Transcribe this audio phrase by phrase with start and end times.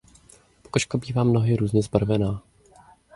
[0.63, 2.43] Pokožka bývá mnohdy různě zbarvená.